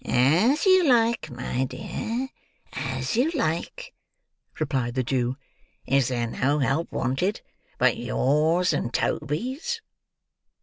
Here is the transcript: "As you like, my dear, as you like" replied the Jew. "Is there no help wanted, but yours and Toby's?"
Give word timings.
"As 0.09 0.65
you 0.65 0.83
like, 0.87 1.29
my 1.29 1.63
dear, 1.65 2.27
as 2.73 3.15
you 3.15 3.29
like" 3.35 3.93
replied 4.59 4.95
the 4.95 5.03
Jew. 5.03 5.37
"Is 5.85 6.07
there 6.07 6.25
no 6.25 6.57
help 6.57 6.91
wanted, 6.91 7.41
but 7.77 7.97
yours 7.97 8.73
and 8.73 8.91
Toby's?" 8.91 9.79